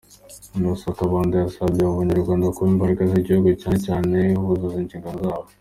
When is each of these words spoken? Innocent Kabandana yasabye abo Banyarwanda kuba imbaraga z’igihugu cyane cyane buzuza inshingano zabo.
Innocent 0.57 0.95
Kabandana 0.99 1.43
yasabye 1.45 1.81
abo 1.83 1.93
Banyarwanda 2.01 2.53
kuba 2.55 2.69
imbaraga 2.73 3.01
z’igihugu 3.09 3.47
cyane 3.61 3.77
cyane 3.87 4.17
buzuza 4.45 4.77
inshingano 4.81 5.19
zabo. 5.27 5.47